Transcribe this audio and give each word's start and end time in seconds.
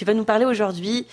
Tu 0.00 0.06
vas 0.06 0.14
nous 0.14 0.24
parler 0.24 0.46
aujourd'hui 0.46 1.06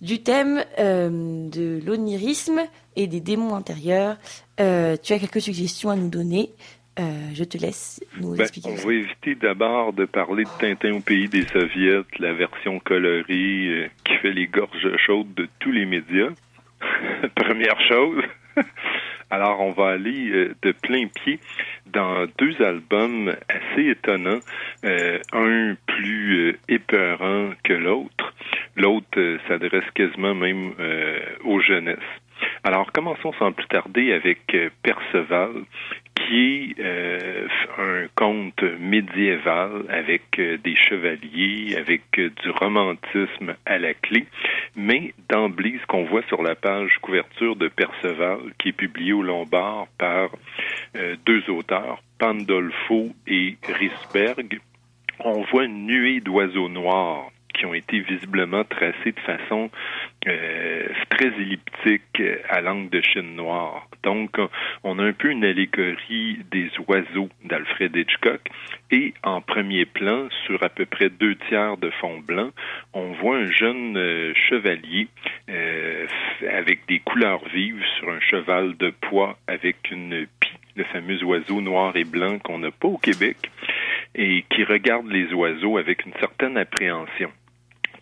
du 0.00 0.24
thème 0.24 0.64
de 0.76 1.80
l'onirisme 1.86 2.62
et 2.96 3.06
des 3.06 3.20
démons 3.20 3.54
intérieurs. 3.54 4.16
tu 4.56 4.62
as 4.64 4.98
quelques 5.20 5.40
suggestions 5.40 5.90
à 5.90 5.94
nous 5.94 6.08
donner. 6.08 6.50
je 6.98 7.44
te 7.44 7.56
laisse 7.56 8.02
nous 8.20 8.34
ben, 8.34 8.42
expliquer. 8.42 8.70
On 8.70 8.88
va 8.88 8.92
éviter 8.92 9.36
d'abord 9.36 9.92
de 9.92 10.04
parler 10.04 10.42
de 10.42 10.50
Tintin 10.58 10.94
au 10.94 11.00
pays 11.00 11.28
des 11.28 11.46
soviets, 11.46 12.00
la 12.18 12.32
version 12.32 12.80
colorée 12.80 13.88
qui 14.02 14.14
fait 14.20 14.32
les 14.32 14.48
gorges 14.48 14.96
chaudes 14.96 15.32
de 15.34 15.48
tous 15.60 15.70
les 15.70 15.86
médias. 15.86 16.30
Première 17.36 17.80
chose. 17.86 18.24
Alors, 19.30 19.60
on 19.60 19.72
va 19.72 19.88
aller 19.90 20.30
euh, 20.30 20.54
de 20.62 20.72
plein 20.72 21.06
pied 21.06 21.38
dans 21.86 22.26
deux 22.38 22.62
albums 22.62 23.34
assez 23.48 23.90
étonnants, 23.90 24.40
euh, 24.84 25.18
un 25.32 25.76
plus 25.86 26.48
euh, 26.48 26.58
épeurant 26.68 27.50
que 27.62 27.74
l'autre. 27.74 28.34
L'autre 28.76 29.38
s'adresse 29.46 29.90
quasiment 29.94 30.34
même 30.34 30.72
aux 31.42 31.60
jeunesses. 31.60 31.98
Alors, 32.62 32.92
commençons 32.92 33.32
sans 33.32 33.50
plus 33.50 33.66
tarder 33.66 34.12
avec 34.12 34.56
Perceval, 34.84 35.64
euh, 36.30 37.48
un 37.78 38.06
conte 38.14 38.62
médiéval 38.80 39.84
avec 39.88 40.38
euh, 40.38 40.58
des 40.58 40.76
chevaliers, 40.76 41.76
avec 41.76 42.02
euh, 42.18 42.30
du 42.42 42.50
romantisme 42.50 43.54
à 43.64 43.78
la 43.78 43.94
clé. 43.94 44.26
Mais 44.76 45.14
d'emblée, 45.30 45.78
ce 45.80 45.86
qu'on 45.86 46.04
voit 46.04 46.22
sur 46.28 46.42
la 46.42 46.54
page 46.54 46.98
couverture 47.00 47.56
de 47.56 47.68
Perceval, 47.68 48.38
qui 48.58 48.70
est 48.70 48.72
publié 48.72 49.12
au 49.12 49.22
Lombard 49.22 49.86
par 49.98 50.30
deux 51.26 51.42
auteurs, 51.50 52.02
Pandolfo 52.18 53.10
et 53.26 53.56
Risberg, 53.66 54.60
on 55.20 55.42
voit 55.42 55.64
une 55.64 55.86
nuée 55.86 56.20
d'oiseaux 56.20 56.68
noirs 56.68 57.30
qui 57.54 57.66
ont 57.66 57.74
été 57.74 58.00
visiblement 58.00 58.64
tracés 58.64 59.12
de 59.12 59.20
façon 59.20 59.70
euh, 60.26 60.88
très 61.10 61.28
elliptique 61.28 62.22
à 62.48 62.60
l'angle 62.60 62.90
de 62.90 63.00
Chine 63.00 63.36
noire. 63.36 63.86
Donc, 64.02 64.36
on 64.82 64.98
a 64.98 65.04
un 65.04 65.12
peu 65.12 65.30
une 65.30 65.44
allégorie 65.44 66.38
des 66.50 66.70
oiseaux 66.88 67.28
d'Alfred 67.44 67.94
Hitchcock. 67.94 68.40
Et 68.90 69.14
en 69.22 69.40
premier 69.40 69.84
plan, 69.84 70.28
sur 70.46 70.62
à 70.62 70.68
peu 70.70 70.86
près 70.86 71.08
deux 71.08 71.36
tiers 71.48 71.76
de 71.76 71.90
fond 71.90 72.18
blanc, 72.18 72.50
on 72.94 73.12
voit 73.12 73.36
un 73.36 73.50
jeune 73.50 73.96
euh, 73.96 74.32
chevalier 74.34 75.08
euh, 75.48 76.06
avec 76.50 76.86
des 76.88 76.98
couleurs 77.00 77.46
vives 77.48 77.84
sur 77.98 78.10
un 78.10 78.20
cheval 78.20 78.76
de 78.76 78.90
poids 78.90 79.38
avec 79.46 79.90
une 79.90 80.26
pie, 80.40 80.58
le 80.76 80.84
fameux 80.84 81.22
oiseau 81.22 81.60
noir 81.60 81.96
et 81.96 82.04
blanc 82.04 82.38
qu'on 82.38 82.58
n'a 82.58 82.70
pas 82.70 82.88
au 82.88 82.98
Québec, 82.98 83.36
et 84.14 84.44
qui 84.50 84.64
regarde 84.64 85.08
les 85.08 85.32
oiseaux 85.32 85.76
avec 85.76 86.06
une 86.06 86.14
certaine 86.14 86.56
appréhension 86.56 87.30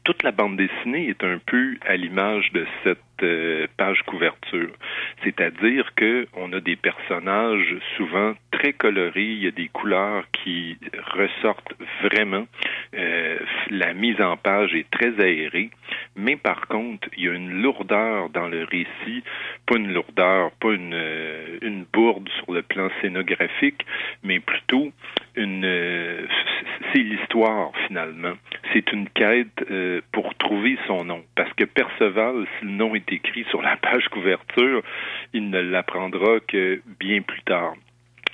toute 0.06 0.22
la 0.22 0.30
bande 0.30 0.56
dessinée 0.56 1.08
est 1.08 1.24
un 1.24 1.40
peu 1.44 1.74
à 1.84 1.96
l'image 1.96 2.52
de 2.52 2.64
cette 2.84 3.00
euh, 3.24 3.66
page 3.76 4.02
couverture. 4.06 4.70
C'est-à-dire 5.24 5.90
que 5.96 6.28
on 6.34 6.52
a 6.52 6.60
des 6.60 6.76
personnages 6.76 7.74
souvent 7.96 8.34
très 8.52 8.72
colorés, 8.72 9.24
il 9.24 9.42
y 9.42 9.48
a 9.48 9.50
des 9.50 9.66
couleurs 9.66 10.22
qui 10.30 10.78
ressortent 11.12 11.74
vraiment. 12.04 12.46
Euh, 12.94 13.38
la 13.70 13.94
mise 13.94 14.20
en 14.20 14.36
page 14.36 14.76
est 14.76 14.88
très 14.92 15.18
aérée, 15.20 15.70
mais 16.16 16.36
par 16.36 16.66
contre, 16.68 17.08
il 17.16 17.24
y 17.24 17.28
a 17.28 17.32
une 17.32 17.62
lourdeur 17.62 18.30
dans 18.30 18.48
le 18.48 18.64
récit, 18.64 19.22
pas 19.66 19.76
une 19.76 19.92
lourdeur, 19.92 20.50
pas 20.60 20.72
une, 20.72 20.94
euh, 20.94 21.58
une 21.62 21.84
bourde 21.92 22.28
sur 22.38 22.52
le 22.52 22.62
plan 22.62 22.88
scénographique, 23.00 23.84
mais 24.22 24.40
plutôt 24.40 24.92
une 25.36 26.26
c'est 26.92 27.02
l'histoire 27.02 27.72
finalement. 27.86 28.32
C'est 28.72 28.90
une 28.92 29.08
quête 29.10 29.64
pour 30.12 30.34
trouver 30.36 30.78
son 30.86 31.04
nom, 31.04 31.22
parce 31.34 31.52
que 31.54 31.64
Perceval, 31.64 32.46
si 32.58 32.64
le 32.66 32.72
nom 32.72 32.94
est 32.94 33.12
écrit 33.12 33.44
sur 33.50 33.62
la 33.62 33.76
page 33.76 34.08
couverture, 34.08 34.82
il 35.32 35.50
ne 35.50 35.60
l'apprendra 35.60 36.40
que 36.40 36.80
bien 36.98 37.22
plus 37.22 37.42
tard. 37.42 37.74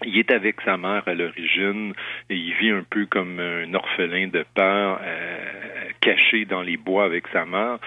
Il 0.04 0.18
est 0.18 0.32
avec 0.32 0.60
sa 0.64 0.76
mère 0.76 1.02
à 1.06 1.14
l'origine 1.14 1.92
et 2.28 2.34
il 2.34 2.54
vit 2.54 2.70
un 2.70 2.84
peu 2.88 3.06
comme 3.06 3.38
un 3.38 3.72
orphelin 3.74 4.28
de 4.28 4.44
père 4.54 4.98
euh, 5.02 5.61
caché 6.02 6.44
dans 6.44 6.60
les 6.60 6.76
bois 6.76 7.04
avec 7.04 7.26
sa 7.32 7.46
mère. 7.46 7.78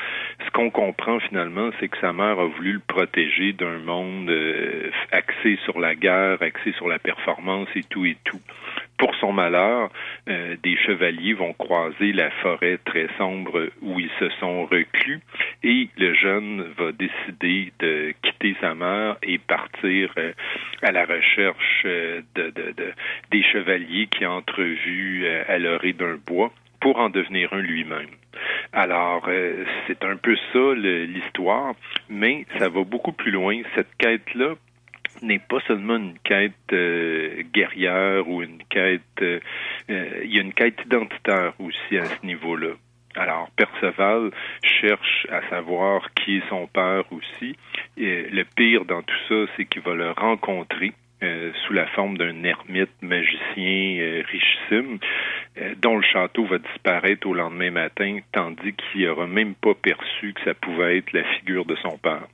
Ce 0.46 0.50
qu'on 0.52 0.72
comprend 0.72 1.20
finalement, 1.20 1.70
c'est 1.80 1.90
que 1.90 2.00
sa 2.00 2.14
mère 2.14 2.40
a 2.40 2.46
voulu 2.46 2.74
le 2.74 2.80
protéger 2.80 3.54
d'un 3.54 3.78
monde 3.80 4.30
euh, 4.30 4.90
axé 5.12 5.60
sur 5.66 5.80
la 5.80 5.94
guerre, 5.94 6.42
axé 6.42 6.72
sur 6.78 6.88
la 6.88 6.98
performance 6.98 7.68
et 7.76 7.84
tout 7.84 8.06
et 8.06 8.18
tout. 8.24 8.40
Pour 8.98 9.14
son 9.16 9.34
malheur, 9.34 9.90
euh, 10.30 10.56
des 10.64 10.78
chevaliers 10.78 11.34
vont 11.34 11.54
croiser 11.54 12.14
la 12.14 12.32
forêt 12.42 12.80
très 12.86 13.08
sombre 13.18 13.70
où 13.82 14.00
ils 14.00 14.12
se 14.20 14.30
sont 14.40 14.66
reclus 14.66 15.20
et 15.64 15.90
le 15.98 16.14
jeune 16.14 16.66
va 16.78 16.94
décider 16.94 17.74
de 17.80 18.14
quitter 18.22 18.56
sa 18.62 18.74
mère 18.74 19.18
et 19.24 19.38
partir 19.38 20.14
euh, 20.18 20.32
à 20.82 20.94
la 20.94 21.04
recherche 21.06 21.84
de, 21.84 22.50
de, 22.52 22.74
des 23.32 23.44
chevaliers 23.44 24.08
qui 24.08 24.26
ont 24.26 24.38
entrevu 24.38 25.28
à 25.28 25.58
l'orée 25.58 25.94
d'un 25.94 26.18
bois 26.26 26.52
pour 26.80 26.98
en 26.98 27.10
devenir 27.10 27.54
un 27.54 27.62
lui-même. 27.62 28.10
Alors, 28.74 29.30
c'est 29.88 30.04
un 30.04 30.18
peu 30.18 30.36
ça 30.52 30.74
l'histoire, 30.76 31.74
mais 32.10 32.46
ça 32.58 32.70
va 32.70 32.84
beaucoup 32.84 33.14
plus 33.14 33.32
loin. 33.32 33.62
Cette 33.76 33.96
quête-là 33.98 34.56
n'est 35.22 35.40
pas 35.40 35.60
seulement 35.68 35.98
une 35.98 36.18
quête 36.20 36.54
euh, 36.74 37.44
guerrière 37.54 38.28
ou 38.28 38.42
une 38.42 38.64
quête, 38.70 39.02
euh, 39.22 39.40
euh, 39.90 40.22
il 40.24 40.36
y 40.36 40.40
a 40.40 40.42
une 40.42 40.54
quête 40.54 40.80
identitaire 40.86 41.54
aussi 41.60 41.98
à 41.98 42.06
ce 42.06 42.26
niveau-là. 42.26 42.74
Alors, 43.16 43.50
Perceval 43.56 44.32
cherche 44.62 45.26
à 45.32 45.42
savoir 45.50 46.14
qui 46.14 46.38
est 46.38 46.50
son 46.50 46.68
père 46.68 47.06
aussi. 47.12 47.56
Et 47.98 48.24
le 48.30 48.44
pire 48.44 48.84
dans 48.84 49.02
tout 49.02 49.16
ça, 49.30 49.52
c'est 49.56 49.66
qu'il 49.66 49.84
va 49.84 49.94
le 49.94 50.12
rencontrer 50.12 50.92
sous 51.66 51.74
la 51.74 51.88
forme 51.88 52.18
d'un 52.18 52.44
ermite 52.44 52.92
magicien 53.02 54.22
richissime, 54.30 55.00
dont 55.82 55.98
le 55.98 56.04
château 56.04 56.46
va 56.46 56.58
disparaître 56.58 57.28
au 57.28 57.34
lendemain 57.34 57.72
matin, 57.72 58.20
tandis 58.32 58.74
qu'il 58.74 59.06
n'aura 59.06 59.28
même 59.28 59.56
pas 59.56 59.74
perçu 59.74 60.34
que 60.34 60.44
ça 60.44 60.54
pouvait 60.54 60.98
être 60.98 61.14
la 61.14 61.24
figure 61.36 61.66
de 61.66 61.76
son 61.78 61.98
père. 61.98 62.28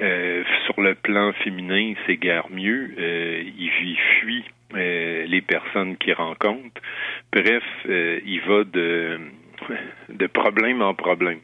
Euh, 0.00 0.42
sur 0.64 0.80
le 0.80 0.94
plan 0.94 1.32
féminin, 1.44 1.94
c'est 2.06 2.16
guère 2.16 2.46
mieux. 2.50 2.90
Euh, 2.98 3.42
il, 3.58 3.96
fuit 4.18 4.44
euh, 4.74 5.24
les 5.26 5.40
personnes 5.40 5.96
qu'il 5.96 6.14
rencontre. 6.14 6.80
Bref, 7.32 7.62
il 7.86 8.40
va 8.46 8.64
de, 8.64 9.20
de 10.08 10.26
problème 10.26 10.82
en 10.82 10.94
problème 10.94 11.38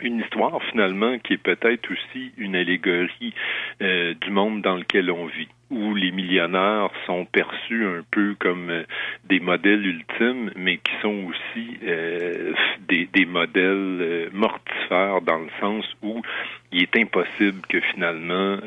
une 0.00 0.20
histoire 0.20 0.62
finalement 0.70 1.18
qui 1.18 1.34
est 1.34 1.42
peut-être 1.42 1.90
aussi 1.90 2.32
une 2.36 2.56
allégorie 2.56 3.34
du 3.80 4.30
monde 4.30 4.62
dans 4.62 4.76
lequel 4.76 5.10
on 5.10 5.26
vit 5.26 5.48
où 5.70 5.94
les 5.94 6.12
millionnaires 6.12 6.90
sont 7.06 7.24
perçus 7.24 7.86
un 7.86 8.02
peu 8.10 8.36
comme 8.38 8.70
euh, 8.70 8.84
des 9.24 9.40
modèles 9.40 9.84
ultimes, 9.84 10.52
mais 10.54 10.78
qui 10.78 10.92
sont 11.02 11.24
aussi 11.24 11.78
euh, 11.82 12.52
des, 12.88 13.08
des, 13.12 13.26
modèles 13.26 13.98
euh, 14.00 14.28
mortifères 14.32 15.22
dans 15.22 15.38
le 15.38 15.48
sens 15.60 15.84
où 16.02 16.22
il 16.70 16.82
est 16.82 16.96
impossible 16.96 17.62
que 17.68 17.80
finalement 17.80 18.58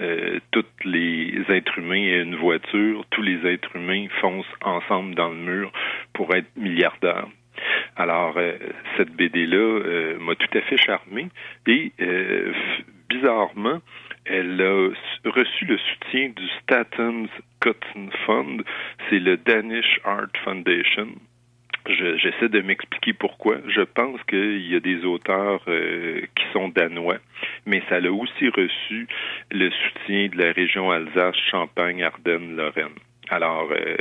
tous 0.52 0.66
les 0.84 1.44
êtres 1.50 1.78
humains 1.78 1.96
aient 1.96 2.24
une 2.24 2.36
voiture, 2.36 3.06
tous 3.12 3.22
les 3.22 3.46
êtres 3.46 3.76
humains 3.76 4.08
foncent 4.20 4.46
ensemble 4.64 5.16
dans 5.16 5.30
le 5.30 5.36
mur 5.36 5.72
pour 6.14 6.34
être 6.34 6.48
milliardaires. 6.56 7.28
Alors, 8.00 8.40
cette 8.98 9.12
BD-là 9.12 10.16
m'a 10.20 10.34
tout 10.36 10.58
à 10.58 10.62
fait 10.62 10.78
charmé 10.78 11.28
et 11.68 11.92
bizarrement, 13.10 13.82
elle 14.26 14.62
a 14.62 14.90
reçu 15.30 15.66
le 15.66 15.78
soutien 15.78 16.30
du 16.30 16.48
Statens 16.62 17.28
Cotton 17.60 18.10
Fund, 18.26 18.64
c'est 19.10 19.20
le 19.20 19.38
Danish 19.38 20.00
Art 20.04 20.32
Foundation. 20.44 21.10
J'essaie 21.88 22.50
de 22.50 22.62
m'expliquer 22.62 23.14
pourquoi. 23.14 23.58
Je 23.68 23.82
pense 23.82 24.22
qu'il 24.24 24.68
y 24.68 24.76
a 24.76 24.80
des 24.80 25.06
auteurs 25.06 25.64
euh, 25.68 26.22
qui 26.36 26.46
sont 26.54 26.70
danois, 26.70 27.18
mais 27.66 27.82
ça 27.90 27.96
a 27.96 28.12
aussi 28.12 28.50
reçu 28.50 29.08
le 29.50 29.72
soutien 29.72 30.28
de 30.28 30.38
la 30.38 30.52
région 30.52 30.92
Alsace, 30.92 31.38
Champagne, 31.50 32.04
Ardennes, 32.04 32.56
Lorraine. 32.56 32.94
Alors, 33.30 33.70
euh, 33.72 33.96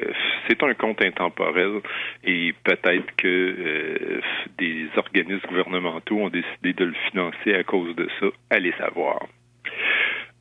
c'est 0.47 0.63
un 0.63 0.75
compte 0.75 1.03
intemporel 1.05 1.81
et 2.25 2.55
peut-être 2.65 3.15
que 3.17 3.27
euh, 3.27 4.21
des 4.57 4.89
organismes 4.97 5.47
gouvernementaux 5.49 6.19
ont 6.19 6.31
décidé 6.31 6.73
de 6.73 6.87
le 6.87 6.95
financer 7.11 7.55
à 7.55 7.63
cause 7.63 7.95
de 7.95 8.09
ça. 8.21 8.27
Allez 8.51 8.73
savoir. 8.79 9.27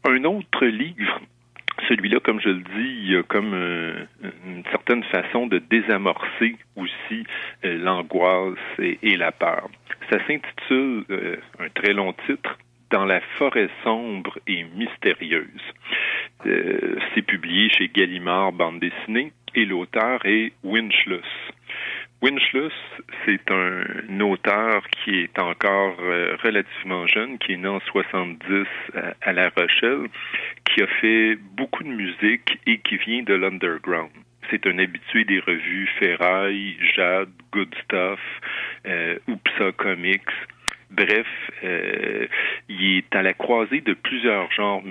Un 0.06 0.24
autre 0.24 0.66
livre, 0.66 1.20
celui-là, 1.88 2.20
comme 2.20 2.40
je 2.42 2.50
le 2.50 2.62
dis, 2.62 2.98
il 3.04 3.12
y 3.12 3.16
a 3.16 3.24
comme 3.24 3.54
euh, 3.54 4.06
une 4.46 4.64
certaine 4.72 5.04
façon 5.06 5.48
de 5.48 5.60
désamorcer 5.60 6.56
aussi 6.76 7.26
euh, 7.66 7.78
l'angoisse 7.78 8.58
et, 8.80 9.16
la 9.16 9.32
peur. 9.32 9.70
Ça 10.10 10.18
s'intitule, 10.26 11.06
euh, 11.10 11.38
un 11.60 11.70
très 11.70 11.94
long 11.94 12.14
titre, 12.26 12.58
Dans 12.90 13.06
la 13.06 13.20
forêt 13.38 13.70
sombre 13.84 14.40
et 14.48 14.64
mystérieuse. 14.76 15.74
C'est 17.14 17.22
publié 17.22 17.70
chez 17.70 17.90
Gallimard, 17.90 18.52
bande 18.52 18.80
dessinée, 18.80 19.32
et 19.56 19.66
l'auteur 19.66 20.26
est 20.26 20.54
Winchlus. 20.64 21.22
Winchluss, 22.20 22.74
c'est 23.26 23.52
un 23.52 24.20
auteur 24.22 24.88
qui 24.90 25.20
est 25.20 25.38
encore 25.38 25.98
euh, 26.00 26.36
relativement 26.44 27.06
jeune, 27.06 27.38
qui 27.38 27.54
est 27.54 27.58
né 27.58 27.68
en 27.68 27.80
70 27.80 28.66
à, 29.22 29.34
La 29.34 29.50
Rochelle, 29.50 30.08
qui 30.66 30.82
a 30.82 30.88
fait 31.00 31.36
beaucoup 31.36 31.84
de 31.84 31.90
musique 31.90 32.58
et 32.66 32.80
qui 32.80 32.98
vient 32.98 33.22
de 33.22 33.36
l'underground. 33.36 34.10
C'est 34.50 34.66
un 34.66 34.80
habitué 34.80 35.26
des 35.26 35.40
revues 35.40 35.88
Ferraille, 36.00 36.78
Jade, 36.96 37.30
Good 37.52 37.76
Stuff, 37.84 38.20
euh, 38.88 39.20
Oupsa 39.28 39.72
Comics. 39.74 40.24
Bref, 40.90 41.28
euh, 41.64 42.26
il 42.68 42.98
est 42.98 43.16
à 43.16 43.22
la 43.22 43.34
croisée 43.34 43.82
de 43.82 43.94
plusieurs 43.94 44.52
genres, 44.52 44.82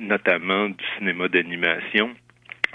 notamment 0.00 0.68
du 0.68 0.84
cinéma 0.98 1.28
d'animation 1.28 2.14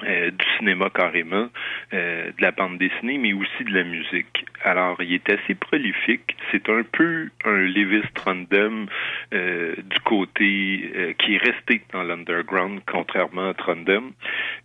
euh, 0.03 0.29
du 0.29 0.45
cinéma 0.57 0.89
carrément, 0.93 1.47
euh, 1.93 2.25
de 2.25 2.41
la 2.41 2.51
bande 2.51 2.77
dessinée, 2.77 3.17
mais 3.17 3.31
aussi 3.31 3.63
de 3.63 3.73
la 3.73 3.85
musique. 3.85 4.45
Alors, 4.61 5.01
il 5.01 5.13
est 5.13 5.29
assez 5.29 5.55
prolifique. 5.55 6.35
C'est 6.51 6.67
un 6.67 6.83
peu 6.83 7.29
un 7.45 7.59
Lewis 7.59 8.03
Trondheim 8.13 8.87
euh, 9.33 9.73
du 9.77 9.99
côté 10.01 11.15
qui 11.17 11.35
est 11.35 11.37
resté 11.37 11.81
dans 11.93 12.03
l'underground, 12.03 12.81
contrairement 12.85 13.51
à 13.51 13.53
Trondheim. 13.53 14.11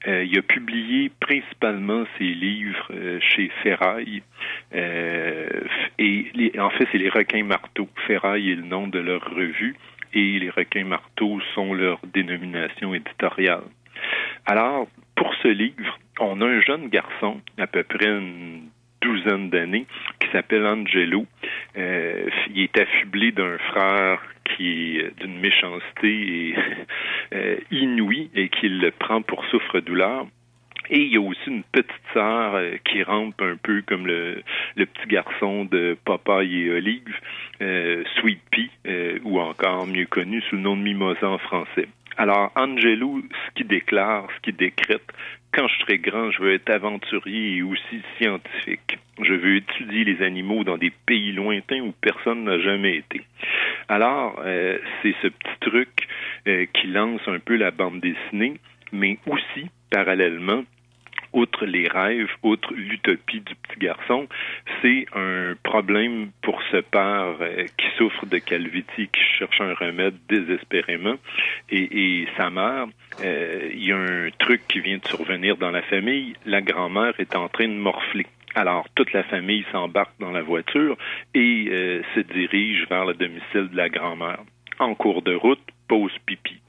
il 0.07 0.37
a 0.37 0.43
publié 0.43 1.13
principalement 1.21 2.05
ses 2.19 2.25
livres 2.25 2.91
chez 3.21 3.53
Ferraille. 3.63 4.23
et 4.73 6.53
en 6.59 6.71
fait, 6.71 6.89
c'est 6.91 6.99
les 6.99 7.09
requins 7.09 7.45
marteaux. 7.45 7.89
Ferraille 8.09 8.51
est 8.51 8.57
le 8.57 8.67
nom 8.67 8.89
de 8.89 8.99
leur 8.99 9.23
revue 9.31 9.77
et 10.15 10.39
les 10.39 10.51
requins 10.51 10.85
marteaux 10.85 11.41
sont 11.55 11.75
leur 11.75 12.01
dénomination 12.13 12.95
éditoriale. 12.95 13.65
Alors, 14.47 14.89
pour 15.15 15.35
ce 15.43 15.49
livre, 15.49 15.99
on 16.19 16.41
a 16.41 16.47
un 16.47 16.61
jeune 16.61 16.89
garçon, 16.89 17.41
à 17.59 17.67
peu 17.67 17.83
près 17.83 18.07
une 18.07 18.69
douzaine 19.01 19.51
d'années, 19.51 19.87
qui 20.21 20.29
s'appelle 20.33 20.67
Angelo. 20.67 21.27
Euh, 21.77 22.29
il 22.55 22.63
est 22.63 22.79
affublé 22.79 23.33
d'un 23.33 23.59
frère 23.59 24.21
qui 24.45 24.99
est 24.99 25.21
d'une 25.21 25.39
méchanceté 25.39 26.55
euh, 27.35 27.57
inouïe 27.71 28.31
et 28.35 28.49
qu'il 28.49 28.81
le 28.81 28.91
prend 28.91 29.23
pour 29.23 29.45
souffre-douleur. 29.47 30.27
Et 30.91 31.03
il 31.03 31.13
y 31.13 31.17
a 31.17 31.21
aussi 31.21 31.41
une 31.47 31.63
petite 31.63 31.91
sœur 32.13 32.55
euh, 32.55 32.77
qui 32.85 33.03
rampe 33.03 33.41
un 33.41 33.57
peu 33.57 33.83
comme 33.87 34.07
le, 34.07 34.43
petit 34.77 35.09
garçon 35.09 35.65
de 35.65 35.97
Papa 36.05 36.43
et 36.43 36.71
Olive, 36.71 37.17
Sweet 38.17 38.41
Pea, 38.51 39.21
ou 39.25 39.39
encore 39.39 39.87
mieux 39.87 40.07
connu 40.07 40.41
sous 40.43 40.57
le 40.57 40.63
nom 40.63 40.77
de 40.77 40.83
Mimosa 40.83 41.29
en 41.29 41.39
français. 41.39 41.87
Alors, 42.17 42.53
Angelo, 42.57 43.23
ce 43.23 43.55
qui 43.55 43.65
déclare, 43.65 44.27
ce 44.37 44.41
qui 44.43 44.53
décrète, 44.53 45.03
quand 45.53 45.67
je 45.69 45.79
serai 45.81 45.99
grand, 45.99 46.31
je 46.31 46.43
veux 46.43 46.55
être 46.55 46.71
aventurier 46.71 47.57
et 47.57 47.63
aussi 47.63 48.03
scientifique. 48.17 48.99
Je 49.23 49.35
veux 49.35 49.57
étudier 49.57 50.05
les 50.05 50.23
animaux 50.23 50.63
dans 50.63 50.79
des 50.79 50.93
pays 51.07 51.33
lointains 51.33 51.81
où 51.81 51.93
personne 52.01 52.45
n'a 52.45 52.61
jamais 52.61 52.97
été. 52.97 53.23
Alors, 53.89 54.41
euh, 54.45 54.79
c'est 55.03 55.15
ce 55.23 55.29
petit 55.29 55.57
truc 55.61 56.09
euh, 56.47 56.67
qui 56.73 56.87
lance 56.87 57.23
un 57.27 57.39
peu 57.39 57.57
la 57.57 57.71
bande 57.71 58.01
dessinée, 58.01 58.61
mais 58.93 59.19
aussi, 59.27 59.69
parallèlement, 59.91 60.65
outre 61.33 61.65
les 61.67 61.89
rêves, 61.89 62.31
outre 62.43 62.73
l'utopie 62.75 63.41
du 63.41 63.55
petit 63.55 63.79
garçon, 63.79 64.27
c'est 64.83 65.07
un 65.15 65.55
problème 65.63 66.31
pour 66.43 66.61
ce 66.71 66.79
père 66.79 67.37
euh, 67.41 67.67
qui 67.77 67.87
souffre 67.97 68.27
de 68.27 68.39
calvitie, 68.39 69.09
qui 69.09 69.21
cherche 69.39 69.61
un 69.61 69.75
remède 69.75 70.15
désespérément, 70.29 71.17
et, 71.71 72.27
sa 72.37 72.51
mère, 72.51 72.87
euh, 73.23 73.71
il 73.73 73.85
y 73.85 73.93
a 73.93 73.97
un 73.97 74.31
truc 74.39 74.67
qui 74.69 74.81
vient 74.81 74.99
de 74.99 75.07
survenir 75.07 75.57
dans 75.57 75.71
la 75.71 75.83
famille, 75.83 76.35
la 76.47 76.61
grand-mère 76.61 77.15
est 77.19 77.37
en 77.37 77.49
train 77.49 77.69
de 77.69 77.75
morfler. 77.75 78.27
Alors, 78.55 78.89
toute 78.97 79.13
la 79.13 79.23
famille 79.23 79.65
s'embarque 79.71 80.19
dans 80.19 80.33
la 80.33 80.43
voiture 80.43 80.97
et 81.35 81.69
euh, 81.71 82.03
se 82.15 82.21
dirige 82.21 82.87
vers 82.89 83.05
le 83.05 83.15
domicile 83.15 83.69
de 83.69 83.77
la 83.77 83.89
grand-mère. 83.89 84.41
En 84.81 84.95
cours 84.95 85.23
de 85.23 85.35
route, 85.35 85.61
pose 85.87 86.13
pipi. 86.27 86.61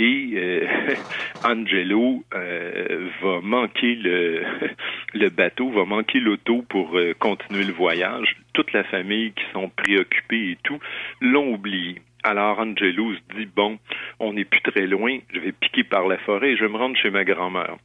Et 0.00 0.30
euh, 0.34 0.66
Angelo 1.44 2.24
euh, 2.34 3.10
va 3.20 3.40
manquer 3.42 3.94
le, 5.14 5.28
bateau, 5.28 5.70
va 5.70 5.84
manquer 5.84 6.20
l'auto 6.20 6.64
pour 6.70 6.96
euh, 6.96 7.12
continuer 7.18 7.64
le 7.64 7.74
voyage. 7.74 8.34
Toute 8.54 8.72
la 8.72 8.82
famille 8.84 9.32
qui 9.32 9.44
sont 9.52 9.68
préoccupés 9.68 10.52
et 10.52 10.58
tout 10.62 10.78
l'ont 11.20 11.52
oublié. 11.52 12.00
Alors 12.22 12.60
Angelo 12.60 13.12
se 13.14 13.36
dit 13.36 13.48
bon, 13.54 13.78
on 14.20 14.32
n'est 14.32 14.46
plus 14.46 14.62
très 14.62 14.86
loin, 14.86 15.18
je 15.34 15.40
vais 15.40 15.52
piquer 15.52 15.84
par 15.84 16.08
la 16.08 16.16
forêt 16.16 16.52
et 16.52 16.56
je 16.56 16.64
vais 16.64 16.72
me 16.72 16.78
rendre 16.78 16.96
chez 16.96 17.10
ma 17.10 17.24
grand-mère 17.24 17.76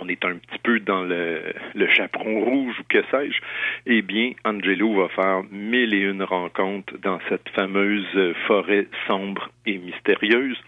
on 0.00 0.08
est 0.08 0.24
un 0.24 0.36
petit 0.36 0.58
peu 0.62 0.80
dans 0.80 1.02
le, 1.02 1.42
chaperon 1.94 2.40
rouge 2.44 2.74
ou 2.80 2.82
que 2.88 3.02
sais-je, 3.10 3.40
eh 3.86 4.02
bien, 4.02 4.32
Angelo 4.44 4.94
va 4.94 5.08
faire 5.08 5.42
mille 5.50 5.94
et 5.94 6.02
une 6.02 6.22
rencontres 6.22 6.98
dans 6.98 7.18
cette 7.28 7.48
fameuse 7.50 8.34
forêt 8.46 8.86
sombre 9.06 9.50
et 9.66 9.78
mystérieuse. 9.78 10.58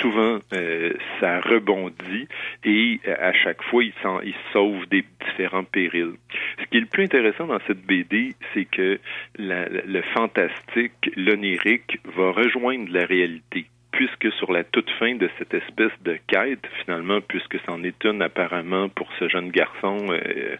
Souvent, 0.00 0.38
euh, 0.52 0.92
ça 1.20 1.40
rebondit 1.40 2.28
et 2.64 3.00
à 3.06 3.32
chaque 3.32 3.62
fois, 3.64 3.84
il, 3.84 3.92
il 4.24 4.34
sauve 4.52 4.86
des 4.88 5.04
différents 5.24 5.64
périls. 5.64 6.14
Ce 6.60 6.66
qui 6.66 6.78
est 6.78 6.80
le 6.80 6.86
plus 6.86 7.04
intéressant 7.04 7.46
dans 7.46 7.60
cette 7.66 7.82
BD, 7.82 8.34
c'est 8.52 8.64
que 8.64 8.98
le 9.38 10.02
fantastique, 10.14 11.10
l'onirique, 11.16 11.98
va 12.16 12.32
rejoindre 12.32 12.90
la 12.90 13.06
réalité 13.06 13.66
puisque 13.96 14.30
sur 14.34 14.52
la 14.52 14.62
toute 14.62 14.90
fin 14.98 15.14
de 15.14 15.28
cette 15.38 15.54
espèce 15.54 15.92
de 16.02 16.18
quête, 16.26 16.66
finalement, 16.84 17.20
puisque 17.22 17.58
c'en 17.64 17.82
est 17.82 18.04
une 18.04 18.20
apparemment 18.20 18.90
pour 18.90 19.08
ce 19.18 19.26
jeune 19.26 19.50
garçon 19.50 20.08
euh, 20.10 20.56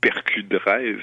percu 0.00 0.42
de 0.42 0.56
rêve, 0.56 1.00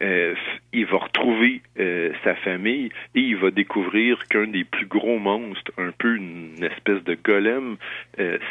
euh, 0.00 0.36
il 0.72 0.86
va 0.86 0.98
retrouver 0.98 1.60
euh, 1.80 2.12
sa 2.22 2.36
famille 2.36 2.90
et 3.16 3.20
il 3.20 3.36
va 3.36 3.50
découvrir 3.50 4.28
qu'un 4.28 4.46
des 4.46 4.62
plus 4.62 4.86
gros 4.86 5.18
monstres, 5.18 5.72
un 5.76 5.90
peu 5.90 6.14
une 6.14 6.62
espèce 6.62 7.02
de 7.02 7.14
golem, 7.14 7.76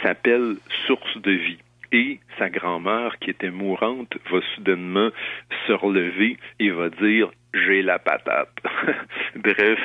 s'appelle 0.03 0.55
Source 0.87 1.17
de 1.21 1.31
vie 1.31 1.59
et 1.93 2.19
sa 2.37 2.49
grand-mère, 2.49 3.17
qui 3.19 3.29
était 3.29 3.49
mourante, 3.49 4.17
va 4.29 4.39
soudainement 4.55 5.09
se 5.67 5.71
relever 5.71 6.35
et 6.59 6.69
va 6.69 6.89
dire 6.89 7.31
j'ai 7.53 7.81
la 7.81 7.97
patate. 7.97 8.51
Bref, 9.35 9.79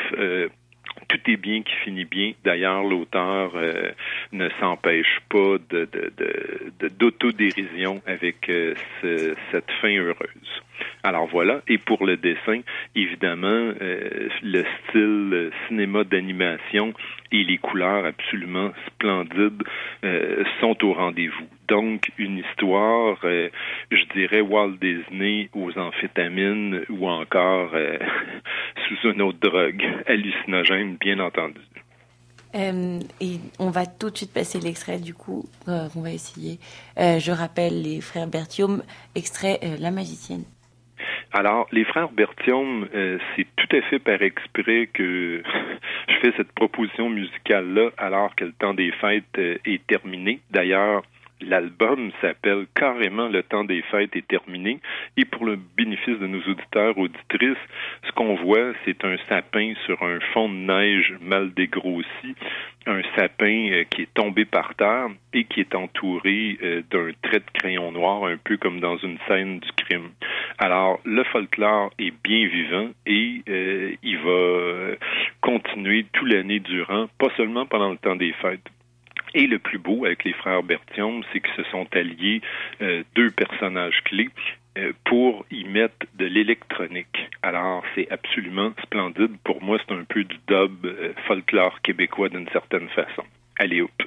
tout 1.13 1.31
est 1.31 1.37
bien 1.37 1.63
qui 1.63 1.75
finit 1.85 2.07
bien. 2.07 2.33
D'ailleurs, 2.43 2.83
l'auteur 2.83 3.53
euh, 3.55 3.91
ne 4.33 4.49
s'empêche 4.61 5.21
pas 5.29 5.57
de, 5.69 5.89
d'autodérision 6.99 8.01
avec 8.07 8.49
euh, 8.49 8.75
cette 9.51 9.71
fin 9.81 9.95
heureuse. 9.95 10.63
Alors 11.05 11.27
voilà, 11.27 11.61
et 11.69 11.79
pour 11.79 12.07
le 12.07 12.17
dessin, 12.17 12.61
évidemment, 12.97 13.47
euh, 13.47 14.29
le 14.43 14.65
style 14.89 15.51
cinéma 15.69 16.05
d'animation 16.05 16.95
et 17.31 17.45
les 17.45 17.59
couleurs 17.59 18.07
absolument 18.07 18.71
splendides 18.87 19.63
sont 20.61 20.85
au 20.85 20.93
rendez-vous. 20.93 21.49
Donc, 21.69 22.11
une 22.19 22.39
histoire, 22.39 23.19
je 23.23 24.13
dirais 24.15 24.41
Walt 24.41 24.77
Disney 24.81 25.49
aux 25.55 25.77
amphétamines 25.79 26.83
ou 26.89 27.09
encore 27.09 27.71
sous 28.89 29.09
une 29.09 29.23
autre 29.23 29.39
drogue 29.41 29.83
hallucinogène 30.07 30.97
bien 30.97 31.19
entendu. 31.21 31.61
Euh, 32.55 33.01
et 33.21 33.39
on 33.59 33.71
va 33.71 33.87
tout 33.87 34.11
de 34.11 34.17
suite 34.17 34.33
passer 34.33 34.61
l'extrait 34.61 34.99
du 34.99 35.15
coup, 35.15 35.45
euh, 35.69 35.89
on 35.97 36.03
va 36.03 36.11
essayer. 36.11 36.59
Euh, 36.99 37.19
je 37.19 37.33
rappelle 37.33 37.83
les 37.83 38.01
frères 38.01 38.27
Berthiaume, 38.27 38.83
extrait 39.15 39.59
La 39.79 39.91
magicienne. 39.91 40.45
Alors, 41.33 41.67
les 41.73 41.85
frères 41.85 42.11
Berthiaume, 42.11 42.89
c'est 42.93 43.47
tout 43.57 43.77
à 43.77 43.81
fait 43.83 43.99
par 43.99 44.21
exprès 44.21 44.89
que 44.93 45.43
je 46.09 46.15
fais 46.21 46.33
cette 46.37 46.53
proposition 46.53 47.09
musicale-là 47.09 47.91
alors 47.97 48.35
que 48.37 48.45
le 48.45 48.53
temps 48.53 48.75
des 48.75 48.93
fêtes 48.93 49.39
est 49.39 49.87
terminé. 49.87 50.41
D'ailleurs, 50.51 51.03
L'album 51.49 52.11
s'appelle 52.21 52.67
carrément 52.75 53.29
Le 53.29 53.43
temps 53.43 53.65
des 53.65 53.83
fêtes 53.83 54.15
est 54.17 54.27
terminé. 54.27 54.81
Et 55.17 55.25
pour 55.25 55.45
le 55.45 55.57
bénéfice 55.57 56.19
de 56.19 56.27
nos 56.27 56.41
auditeurs, 56.41 56.97
auditrices, 56.97 57.57
ce 58.07 58.13
qu'on 58.13 58.35
voit, 58.37 58.73
c'est 58.85 59.05
un 59.05 59.17
sapin 59.29 59.75
sur 59.87 60.03
un 60.03 60.21
fond 60.33 60.49
de 60.49 60.55
neige 60.55 61.15
mal 61.21 61.53
dégrossi, 61.55 62.35
un 62.87 63.03
sapin 63.17 63.71
euh, 63.73 63.85
qui 63.85 64.03
est 64.03 64.15
tombé 64.15 64.45
par 64.45 64.75
terre 64.75 65.09
et 65.33 65.45
qui 65.45 65.61
est 65.61 65.75
entouré 65.75 66.59
euh, 66.63 66.83
d'un 66.91 67.11
trait 67.23 67.41
de 67.41 67.59
crayon 67.59 67.93
noir, 67.93 68.25
un 68.25 68.37
peu 68.37 68.57
comme 68.57 68.81
dans 68.81 68.97
une 68.99 69.19
scène 69.29 69.61
du 69.61 69.73
crime. 69.73 70.11
Alors, 70.59 71.01
le 71.05 71.25
folklore 71.25 71.91
est 71.99 72.13
bien 72.23 72.47
vivant 72.49 72.91
et 73.07 73.43
euh, 73.49 73.95
il 74.03 74.19
va 74.19 74.97
continuer 75.41 76.07
tout 76.13 76.25
l'année 76.25 76.61
durant, 76.61 77.07
pas 77.19 77.29
seulement 77.37 77.67
pendant 77.67 77.91
le 77.91 77.97
temps 77.97 78.17
des 78.17 78.33
fêtes. 78.35 78.69
Et 79.35 79.47
le 79.47 79.59
plus 79.59 79.79
beau 79.79 80.05
avec 80.05 80.25
les 80.25 80.33
frères 80.35 80.63
Bertium, 80.63 81.23
c'est 81.33 81.41
que 81.41 81.51
se 81.57 81.63
sont 81.71 81.87
alliés 81.93 82.43
euh, 82.83 83.03
deux 83.15 83.31
personnages 83.31 84.03
clés 84.05 84.29
euh, 84.79 84.93
pour 85.05 85.45
y 85.51 85.65
mettre 85.65 86.07
de 86.15 86.27
l'électronique. 86.27 87.31
Alors, 87.43 87.83
c'est 87.95 88.11
absolument 88.11 88.73
splendide. 88.83 89.37
Pour 89.45 89.63
moi, 89.63 89.79
c'est 89.87 89.95
un 89.95 90.05
peu 90.05 90.25
du 90.25 90.37
dub 90.47 90.85
euh, 90.85 91.13
folklore 91.27 91.81
québécois 91.83 92.29
d'une 92.29 92.49
certaine 92.51 92.89
façon. 92.91 93.25
Allez, 93.59 93.81
hop! 93.81 94.03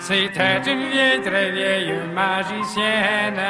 C'était 0.00 0.60
une 0.66 0.88
vieille, 0.90 1.20
très 1.20 1.50
vieille 1.50 1.94
magicienne. 2.14 3.40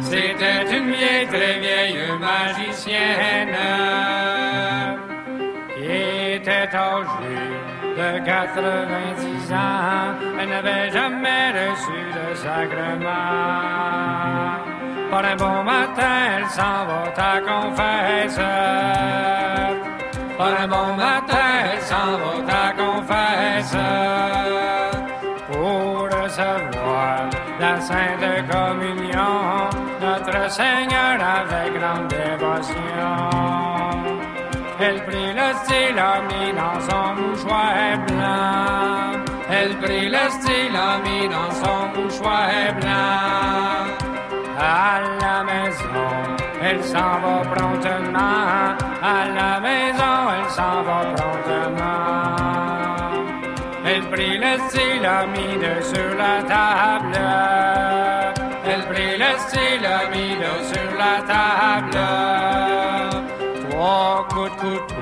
C'était 0.00 0.76
une 0.76 0.92
vieille, 0.92 1.26
très 1.26 1.58
vieille 1.60 1.98
magicienne 2.20 3.56
qui 5.74 6.34
était 6.34 6.68
âgée 6.74 7.64
de 7.96 8.24
90 8.24 9.52
ans. 9.52 10.14
Elle 10.40 10.48
n'avait 10.48 10.90
jamais 10.90 11.52
reçu 11.52 11.98
de 12.16 12.34
sacrement. 12.34 13.04
Par 15.10 15.24
un 15.24 15.36
bon 15.36 15.62
matin, 15.62 16.16
elle 16.36 16.46
s'en 16.46 16.86
va 16.86 17.08
ta 17.14 17.40
confesse. 17.40 18.40
Par 20.36 20.60
un 20.60 20.66
bon 20.66 20.94
matin, 20.96 21.48
elle 21.72 21.80
s'en 21.80 22.18
va 22.18 22.52
ta 22.52 22.72
confesse. 22.72 24.63
La 26.36 27.80
Sainte 27.80 28.48
Communion, 28.50 29.70
notre 30.00 30.50
Seigneur 30.50 31.16
avec 31.20 31.78
grande 31.78 32.08
dévotion. 32.08 32.74
Elle 34.80 35.04
prit 35.04 35.32
le 35.32 35.54
stylo, 35.62 36.10
dans 36.56 36.80
son 36.80 37.14
mouchoir 37.14 37.98
blanc. 38.08 39.22
Elle 39.48 39.76
prit 39.76 40.08
le 40.08 40.28
stylo, 40.30 41.30
dans 41.30 41.52
son 41.52 42.00
mouchoir 42.00 42.74
blanc. 42.80 43.84
À 44.58 45.00
la 45.20 45.44
maison, 45.44 46.10
elle 46.62 46.82
s'en 46.82 47.20
va 47.22 47.42
promptement. 47.54 48.74
À 49.02 49.28
la 49.28 49.60
maison, 49.60 50.14
elle 50.36 50.50
s'en 50.50 50.82
va 50.82 50.98
promptement. 51.14 52.23
Prit 54.14 54.38
le 54.38 54.56
stylo, 54.68 55.26
mit 55.34 55.58
de 55.58 55.82
sur 55.82 56.10
la 56.16 56.40
table. 56.46 57.18
Elle 58.64 58.84
prit 58.86 59.18
le 59.18 59.30
stylo, 59.44 59.94
mit 60.12 60.36
de 60.42 60.52
sur 60.70 60.90
la 61.02 61.16
table. 61.32 61.98
Trois 63.70 64.24
coups 64.28 64.52
de 64.52 64.56
couteau, 64.60 64.94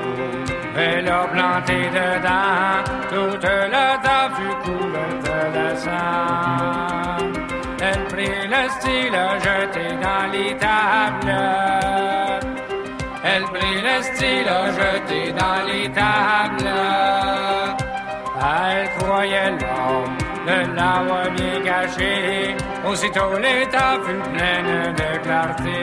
elle 0.78 1.09
a 1.11 1.25
planté 1.31 1.78
dedans. 1.99 2.81
Toute 3.11 3.45
le 3.75 3.87
temps 4.07 4.31
fut 4.37 4.57
couleur 4.64 5.14
de 5.57 5.69
sang. 5.76 7.19
Elle 7.83 8.04
prit 8.12 8.49
le 8.54 8.62
stylo, 8.76 9.25
jeté 9.45 9.87
dans 10.07 10.26
l'étable. 10.33 11.37
Elle 13.23 13.45
prit 13.45 13.78
le 13.88 13.97
stylo, 14.09 14.59
jeté 14.78 15.33
dans 15.33 15.61
l'étable. 15.66 17.51
Croyait 19.12 19.50
l'homme, 19.61 20.16
le 20.47 20.75
lave 20.75 21.35
bien 21.37 21.61
caché. 21.62 22.57
Aussitôt 22.83 23.37
l'état 23.38 23.99
fut 24.02 24.23
pleine 24.33 24.95
de 24.95 25.19
clarté. 25.23 25.81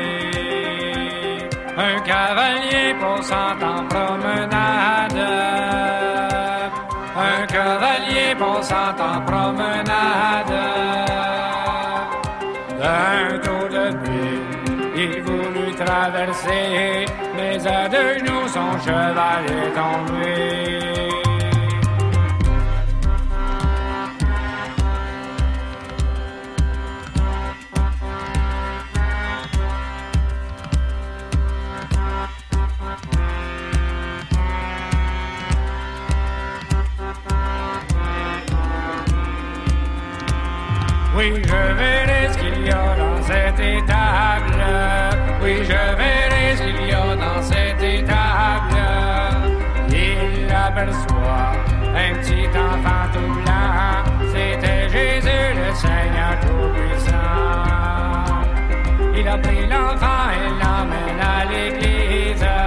Un 1.78 2.00
cavalier 2.00 2.96
passant 3.00 3.54
en 3.62 3.86
promenade. 3.86 5.28
Un 7.16 7.46
cavalier 7.46 8.34
passant 8.40 8.98
en 9.00 9.22
promenade. 9.22 10.56
D'un 12.80 13.38
tour 13.44 13.70
de 13.70 13.92
bulle, 13.92 14.90
il 14.96 15.22
voulut 15.22 15.76
traverser, 15.76 17.06
mais 17.38 17.68
à 17.68 17.88
deux 17.88 18.18
genoux 18.18 18.48
son 18.48 18.72
cheval 18.84 19.46
est 19.46 19.72
tombé. 19.76 20.69
Oui, 41.20 41.34
je 41.36 41.74
verrai 41.76 42.32
ce 42.32 42.38
qu'il 42.38 42.66
y 42.66 42.70
a 42.70 42.96
dans 42.96 43.22
cette 43.22 43.60
étable. 43.60 44.64
Oui, 45.44 45.56
je 45.64 45.96
verrai 45.98 46.56
ce 46.56 46.64
qu'il 46.64 46.88
y 46.88 46.94
a 46.94 47.14
dans 47.18 47.42
cette 47.44 47.84
étable. 47.84 48.78
Il 49.90 50.50
aperçoit 50.50 51.52
un 51.94 52.14
petit 52.22 52.48
enfant 52.48 53.06
tout 53.12 53.34
blanc. 53.42 54.06
C'était 54.32 54.88
Jésus, 54.88 55.46
le 55.60 55.76
Seigneur 55.76 56.40
Tout-Puissant. 56.40 57.18
Il 59.14 59.28
a 59.28 59.38
pris 59.40 59.68
l'enfant 59.68 60.30
et 60.32 60.50
l'emmène 60.64 61.20
à 61.20 61.44
l'église. 61.52 62.59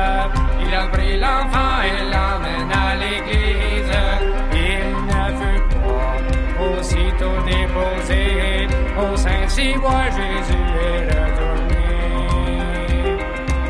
Si 9.54 9.76
moi 9.76 10.04
Jésus 10.16 10.66
et 10.80 11.00
retourné. 11.12 11.85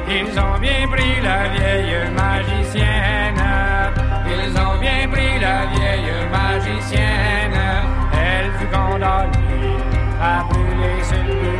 Ils 0.09 0.39
ont 0.39 0.59
bien 0.61 0.87
pris 0.87 1.21
la 1.21 1.49
vieille 1.49 2.09
magicienne. 2.13 3.43
Ils 4.33 4.57
ont 4.61 4.79
bien 4.79 5.09
pris 5.11 5.41
la 5.41 5.67
vieille 5.75 6.15
magicienne. 6.31 7.59
Elle 8.15 8.51
fut 8.59 8.67
condamnée 8.67 9.77
à 10.23 10.45
brûler 10.45 11.03
sur 11.03 11.25
le 11.25 11.59